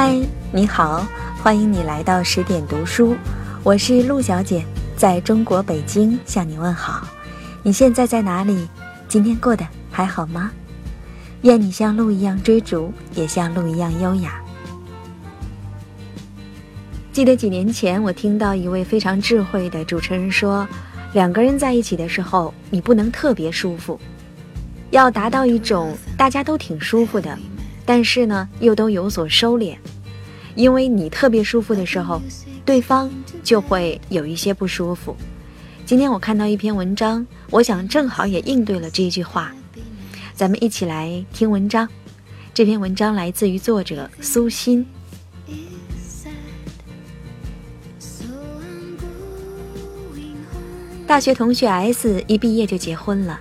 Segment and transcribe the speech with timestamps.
[0.00, 0.16] 嗨，
[0.52, 1.04] 你好，
[1.42, 3.16] 欢迎你来到十点读书，
[3.64, 4.64] 我是陆小姐，
[4.96, 7.04] 在中国北京向你问好。
[7.64, 8.68] 你现在在哪里？
[9.08, 10.52] 今天过得还好吗？
[11.42, 14.40] 愿你像鹿一样追逐，也像鹿一样优雅。
[17.10, 20.64] 记得几年前，我听到一位非常智慧的主持人说，
[21.12, 23.98] 两个人在一起的时候，你不能特别舒服，
[24.92, 27.36] 要达到一种大家都挺舒服的。
[27.88, 29.74] 但是呢，又都有所收敛，
[30.54, 32.20] 因为你特别舒服的时候，
[32.62, 33.10] 对方
[33.42, 35.16] 就会有一些不舒服。
[35.86, 39.54] 今天我看到一篇文章，我想正好也应对了这句话。
[40.34, 41.88] 咱们一起来听文章。
[42.52, 44.84] 这篇文章来自于作者苏欣。
[51.06, 53.40] 大学同学 S 一毕业就结婚了，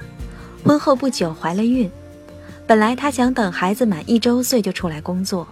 [0.64, 1.92] 婚后不久怀了孕。
[2.68, 5.48] 本来她想等孩子满一周岁就出来工作，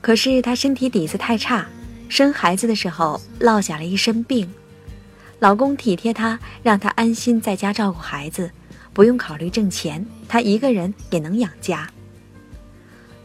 [0.00, 1.64] 可是她身体底子太差，
[2.08, 4.52] 生孩子的时候落下了一身病。
[5.38, 8.50] 老公体贴她，让她安心在家照顾孩子，
[8.92, 11.88] 不用考虑挣钱，她一个人也能养家。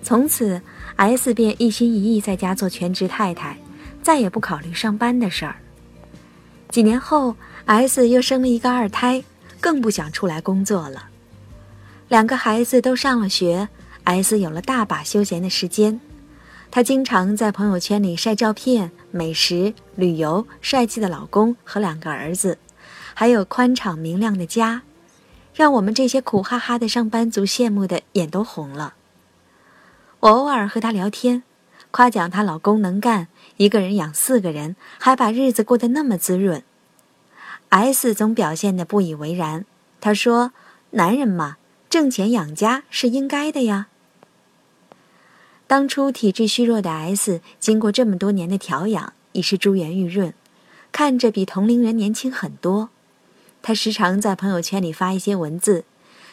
[0.04, 0.62] 从此
[0.98, 3.58] ，S 便一心一意在家做全职太太，
[4.04, 5.56] 再也不考虑上班的事儿。
[6.70, 9.24] 几年后，S 又生了一个二胎，
[9.60, 11.08] 更不想出来工作了。
[12.12, 13.70] 两个孩子都上了学
[14.04, 16.02] ，S 有了大把休闲的时间。
[16.70, 22.58] 她经常在朋友圈里晒照片、美食、旅游、帅气的老公和两个儿子，
[23.14, 24.82] 还有宽敞明亮的家，
[25.56, 28.96] 让我们这些苦哈哈的上班族羡慕的眼都红了。
[30.20, 31.44] 我偶尔和她聊天，
[31.92, 36.62] 夸奖她老公能干，一个人养四个人，还把日子过得那么滋润。
[37.70, 39.66] S 总表现得不以为然，
[40.02, 40.52] 她说
[40.92, 41.56] ：“男人嘛。”
[41.92, 43.88] 挣钱养家是应该的呀。
[45.68, 50.34] 当初体质虚弱的 S，经过这么多年的调养，已是珠圆玉润，
[50.94, 52.92] 看着比同龄人年轻很多。
[53.62, 55.84] 他时常在朋友圈里发一些文字，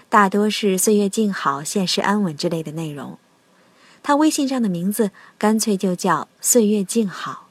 [0.09, 3.19] 大多是“岁月静好，现实安稳”之类的内容。
[4.05, 7.49] 他微信上的名字干脆就叫“岁月静好”。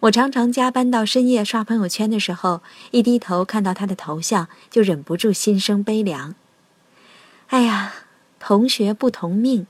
[0.00, 2.60] 我常常加班到深夜刷朋友圈的时候，
[2.90, 6.34] 一低头看到他的头像，就忍不住心生悲凉。
[7.48, 7.94] 哎呀，
[8.40, 9.66] 同学不同命，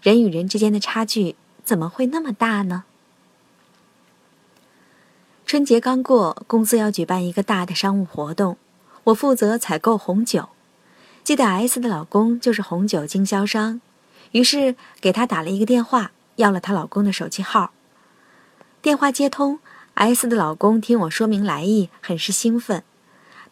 [0.00, 2.84] 人与人之间的差距怎么会那么大呢？
[5.44, 8.56] 春节刚过，公司要举办一个大的商务活动，
[9.04, 10.48] 我负责采购红酒。
[11.22, 13.82] 记得 S 的老公就是红酒经销商，
[14.32, 17.72] 于是给他打了一个电话，要了她老公的手机号。
[18.80, 19.60] 电话接通
[19.94, 22.82] ，S 的老公听我说明来意，很是兴奋。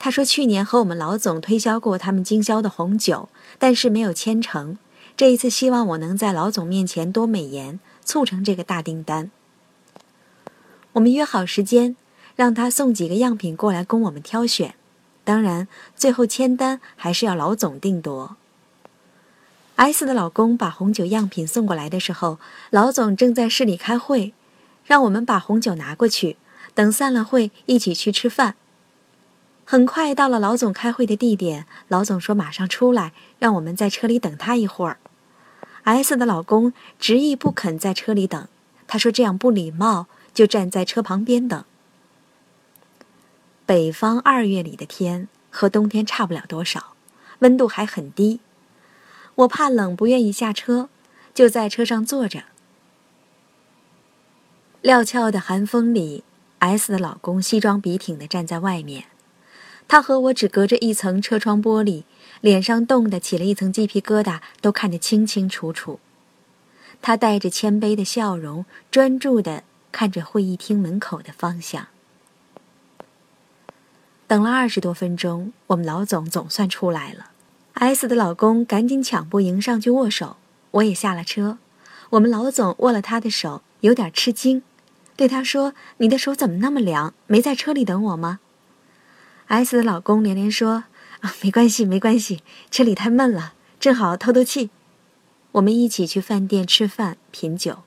[0.04, 4.76] 他说：“去年和我们老总推销过他们经销的红酒，但是没有签成。
[5.16, 9.30] 这一次希望我能在老总面前多美言，促成这个大订单。
[10.94, 11.94] 我们约好时间，
[12.34, 14.74] 让他送几个样品过来供我们挑选。
[15.22, 18.34] 当然，最后签单还是要老总定夺。
[19.76, 24.34] ”S 的老公把红酒样品送过来的时候，老总正在市里开会，
[24.84, 26.36] 让我们把红酒拿过去，
[26.74, 28.56] 等散了会一起去吃饭。
[29.64, 34.98] 很快到了老总开会的地点，老总说马上出来，让我们在车里等他一会儿。
[35.84, 38.48] S 的老公执意不肯在车里等，
[38.86, 41.64] 他说这样不礼貌，就站在车旁边等。
[43.64, 46.94] 北方二月里的天和冬天差不了多少，
[47.38, 48.40] 温度还很低。
[49.36, 50.90] 我怕冷，不愿意下车，
[51.32, 52.44] 就在车上坐着。
[54.82, 56.22] 料峭的寒风里
[56.58, 59.06] ，S 的老公西装笔挺的站在外面。
[59.92, 62.04] 他和我只隔着一层车窗玻璃，
[62.40, 66.00] 脸上冻得起了一层鸡皮疙瘩，都看得清清楚楚。
[67.02, 71.88] 他带着谦卑的笑容，专注地看着会议厅门口的方向。
[74.26, 77.26] 等了二十多分钟，我们老总总算出来了。
[77.74, 80.38] S 的老公赶紧抢步迎上去握手，
[80.70, 81.58] 我也下了车。
[82.08, 84.62] 我们老总握了他的手，有点吃惊，
[85.16, 87.12] 对他说：“你的手怎么那么凉？
[87.26, 88.40] 没在车里等我吗？”
[89.52, 90.84] S 的老公连连说
[91.20, 94.70] ：“啊，没关系，没关系，车里太闷了，正好透透气。”
[95.52, 97.82] 我们一起去饭店吃饭品酒。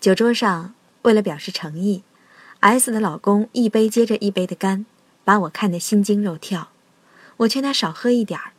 [0.00, 2.02] 酒桌上，为了表示诚意
[2.60, 4.86] ，S 的老公一杯接着一杯的干，
[5.22, 6.70] 把我看得心惊肉跳。
[7.36, 8.52] 我劝他少喝一点儿，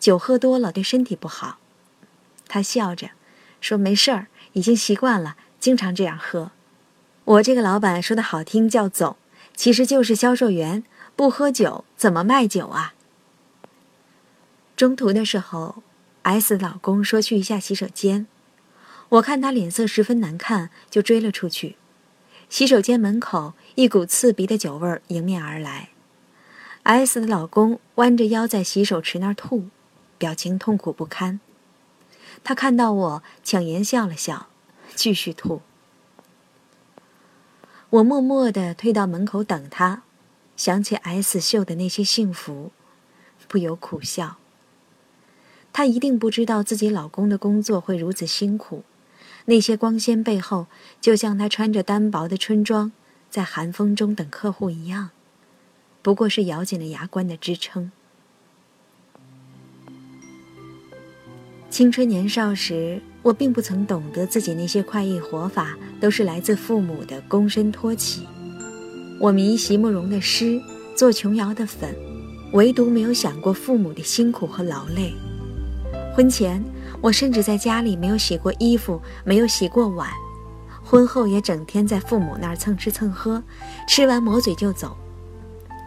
[0.00, 1.58] 酒喝多了对身体不好。
[2.48, 3.10] 他笑着
[3.60, 6.50] 说：“没事儿，已经习惯了，经常这样喝。”
[7.24, 9.16] 我这个老板说的好听叫总。
[9.54, 10.84] 其实就是销售员，
[11.14, 12.94] 不喝酒怎么卖酒啊？
[14.74, 15.82] 中途的时候
[16.22, 18.26] ，S 老公说去一下洗手间，
[19.10, 21.76] 我看他脸色十分难看，就追了出去。
[22.48, 25.90] 洗手间门口，一股刺鼻的酒味迎面而来。
[26.82, 29.68] S 的老公弯着腰在洗手池那儿吐，
[30.18, 31.40] 表情痛苦不堪。
[32.42, 34.48] 他看到我，强颜笑了笑，
[34.94, 35.62] 继续吐。
[37.92, 40.02] 我默默地退到门口等他，
[40.56, 42.72] 想起 S 秀的那些幸福，
[43.48, 44.38] 不由苦笑。
[45.74, 48.82] 她一定不知道自己老公的工作会如此辛苦，
[49.44, 50.68] 那些光鲜背后，
[51.02, 52.92] 就像她穿着单薄的春装，
[53.28, 55.10] 在寒风中等客户一样，
[56.00, 57.92] 不过是咬紧了牙关的支撑。
[61.68, 68.26] 青春年少时，我并不曾懂得自己那些快意活法都是来自父母的躬身托起。
[69.20, 70.60] 我迷席慕容的诗，
[70.96, 71.94] 做琼瑶的粉，
[72.52, 75.14] 唯独没有想过父母的辛苦和劳累。
[76.14, 76.62] 婚前，
[77.00, 80.08] 我甚至在家里没有洗过衣服，没有洗过碗；
[80.82, 83.42] 婚后也整天在父母那儿蹭吃蹭喝，
[83.86, 84.96] 吃完抹嘴就走。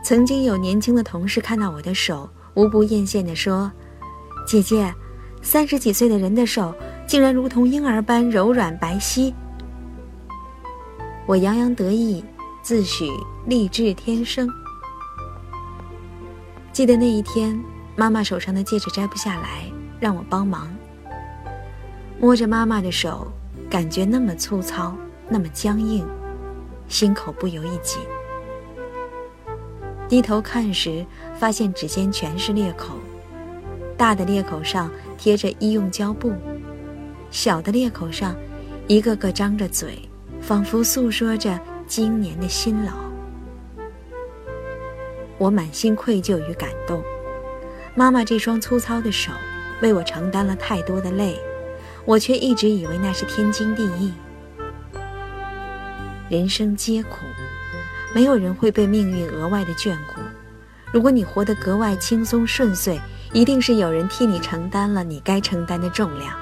[0.04, 3.72] 曾经有年轻的同事看到我的手，无不艳羡地说
[4.48, 4.94] ：“姐姐，
[5.42, 6.74] 三十几岁的人的手
[7.08, 9.34] 竟然如同婴儿般柔软白皙。”
[11.28, 12.24] 我洋洋得意，
[12.62, 13.10] 自诩
[13.48, 14.50] 丽质天生。
[16.72, 17.60] 记得那一天，
[17.96, 19.64] 妈妈手上的戒指摘不下来。
[19.98, 20.68] 让我帮忙，
[22.20, 23.32] 摸着妈妈的手，
[23.70, 24.94] 感觉那么粗糙，
[25.30, 26.06] 那么僵硬，
[26.90, 28.02] 心口不由一紧。
[30.10, 31.04] 低头看时，
[31.40, 32.96] 发现指尖全是裂口，
[33.98, 36.34] 大的裂口上贴着医用胶布，
[37.36, 38.34] 小的裂口上，
[38.88, 40.00] 一个个张着嘴，
[40.40, 42.94] 仿佛诉说着今年的辛劳。
[45.38, 47.04] 我满心愧疚与感动，
[47.94, 49.34] 妈妈这双粗糙的手。
[49.82, 51.38] 为我承担了太多的累，
[52.06, 54.14] 我却一直以为那是天经地义。
[56.30, 57.18] 人生皆苦，
[58.14, 60.22] 没有人会被命运额外的眷顾。
[60.90, 62.98] 如果你活得格外轻松顺遂，
[63.34, 66.34] 一定是有人替你承担了你该承担的重量。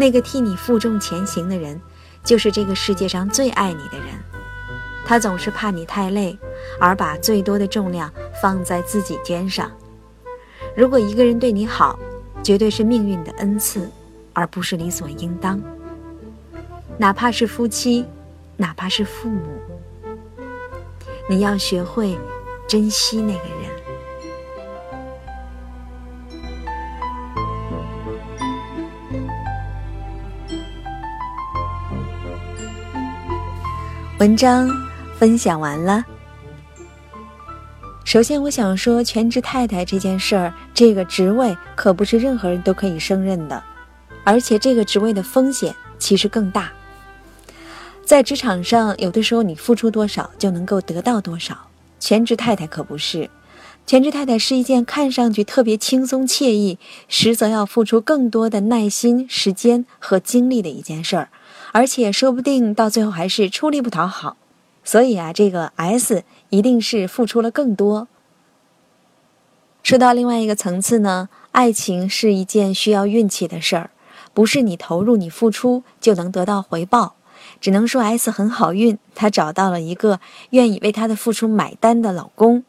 [0.00, 1.78] 那个替你负重前行的人，
[2.24, 4.06] 就是这个世界上最爱你的人。
[5.04, 6.38] 他总是怕你太累，
[6.80, 8.10] 而把最多的重量
[8.40, 9.70] 放在自己肩上。
[10.74, 11.98] 如果一个人对你好，
[12.42, 13.90] 绝对是命运的恩赐，
[14.32, 15.60] 而不是理所应当。
[16.96, 18.06] 哪怕是夫妻，
[18.56, 19.42] 哪怕是父母，
[21.28, 22.16] 你要学会
[22.66, 23.69] 珍惜那个人。
[34.20, 34.68] 文章
[35.18, 36.04] 分享完了。
[38.04, 43.64] 首先，我想说，全职太太这件事儿，这个职位可不是任何人都可以胜任的，
[44.22, 46.70] 而且这个职位的风险其实更大。
[48.04, 51.56] 在职场上，有的时候你付出多少就能够得到多少，
[51.98, 53.30] 全职太太可不是。
[53.86, 56.78] 全职太太是一件看上去特别轻松惬意，
[57.08, 61.30] 实则要付出更多的耐心、时间和精力的一件事儿，
[61.72, 64.36] 而且说不定到最后还是出力不讨好。
[64.82, 66.24] 所以啊，这个 S。
[66.50, 68.08] 一定是付出了更多。
[69.84, 73.90] 说到另外一个层次呢，爱情是一件需要运气的事儿，
[74.34, 77.14] 不是你投入、你付出就能得到回报。
[77.60, 80.18] 只能说 S 很好运，她找到了一个
[80.50, 82.64] 愿意为她的付出买单的老公。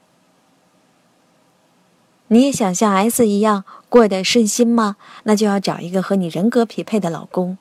[2.28, 4.96] 你也想像 S 一样过得顺心吗？
[5.24, 7.58] 那就要找一个和你人格匹配的老公。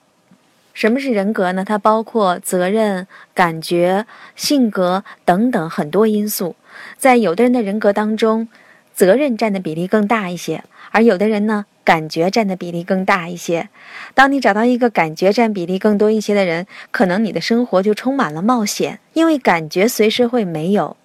[0.73, 1.65] 什么是人格呢？
[1.65, 6.57] 它包括责任、感觉、性格等等很多因素。
[6.97, 8.49] 在有的人的人格当中，
[8.95, 13.69] 责任占的比例更大一些，而有的人呢，感觉占的比例更大一些。
[14.15, 20.97] 当你找到一个感觉占比例更多一些的人，可能你的生活就充满了冒险，因为感觉随时会没有。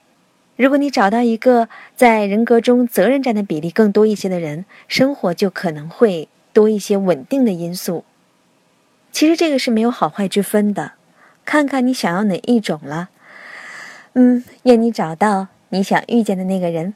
[0.56, 8.06] 如果你找到一个在人格中责任占的比例更多一些的人，生活就可能会多一些稳定的因素。
[9.16, 10.92] 其实这个是没有好坏之分的，
[11.46, 13.08] 看看你想要哪一种了。
[14.12, 16.94] 嗯，愿你找到你想遇见的那个人。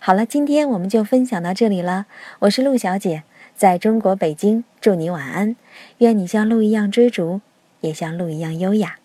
[0.00, 2.06] 好了，今天我们就分享到这里了。
[2.40, 3.22] 我是陆小姐，
[3.54, 5.54] 在中国北京，祝你晚安。
[5.98, 7.40] 愿你像鹿一样追逐，
[7.82, 8.96] 也像鹿一样优雅。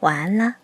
[0.00, 0.61] 晚安了。